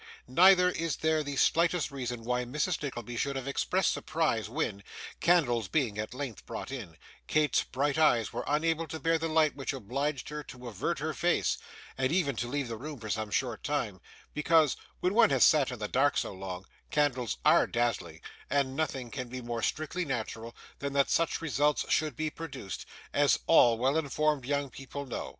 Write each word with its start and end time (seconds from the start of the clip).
Neither 0.27 0.71
is 0.71 0.95
there 0.95 1.21
the 1.21 1.35
slightest 1.35 1.91
reason 1.91 2.23
why 2.23 2.43
Mrs. 2.43 2.81
Nickleby 2.81 3.17
should 3.17 3.35
have 3.35 3.47
expressed 3.47 3.91
surprise 3.91 4.49
when, 4.49 4.83
candles 5.19 5.67
being 5.67 5.99
at 5.99 6.15
length 6.15 6.43
brought 6.47 6.71
in, 6.71 6.97
Kate's 7.27 7.63
bright 7.65 7.99
eyes 7.99 8.33
were 8.33 8.43
unable 8.47 8.87
to 8.87 8.99
bear 8.99 9.19
the 9.19 9.27
light 9.27 9.55
which 9.55 9.73
obliged 9.73 10.29
her 10.29 10.41
to 10.41 10.67
avert 10.67 10.97
her 10.97 11.13
face, 11.13 11.59
and 11.99 12.11
even 12.11 12.35
to 12.37 12.47
leave 12.47 12.67
the 12.67 12.77
room 12.77 12.97
for 12.99 13.11
some 13.11 13.29
short 13.29 13.63
time; 13.63 14.01
because, 14.33 14.75
when 15.01 15.13
one 15.13 15.29
has 15.29 15.45
sat 15.45 15.69
in 15.69 15.77
the 15.77 15.87
dark 15.87 16.17
so 16.17 16.33
long, 16.33 16.65
candles 16.89 17.37
ARE 17.45 17.67
dazzling, 17.67 18.21
and 18.49 18.75
nothing 18.75 19.11
can 19.11 19.27
be 19.27 19.39
more 19.39 19.61
strictly 19.61 20.03
natural 20.03 20.55
than 20.79 20.93
that 20.93 21.11
such 21.11 21.41
results 21.43 21.85
should 21.89 22.15
be 22.15 22.31
produced, 22.31 22.87
as 23.13 23.37
all 23.45 23.77
well 23.77 23.99
informed 23.99 24.45
young 24.45 24.71
people 24.71 25.05
know. 25.05 25.29